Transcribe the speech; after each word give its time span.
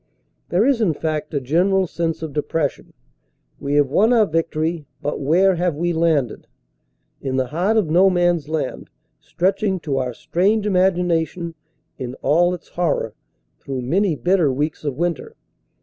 There 0.49 0.65
is, 0.65 0.81
in 0.81 0.95
fact, 0.95 1.31
a 1.31 1.39
general 1.39 1.85
sense 1.85 2.23
of 2.23 2.33
depression. 2.33 2.91
We 3.59 3.75
have 3.75 3.91
won 3.91 4.13
our 4.13 4.25
victory, 4.25 4.87
but 4.99 5.19
where 5.19 5.57
have 5.57 5.75
we 5.75 5.93
landed? 5.93 6.47
In 7.21 7.35
the 7.35 7.45
heart 7.45 7.77
of 7.77 7.87
No 7.91 8.09
Man 8.09 8.37
s 8.37 8.47
Land, 8.47 8.89
stretching 9.19 9.79
to 9.81 9.97
our 9.97 10.15
strained 10.15 10.65
imagination 10.65 11.53
in 11.99 12.15
all 12.23 12.55
its 12.55 12.69
horror 12.69 13.13
through 13.59 13.83
many 13.83 14.15
bitter 14.15 14.51
weeks 14.51 14.83
of 14.83 14.95
winter. 14.97 15.35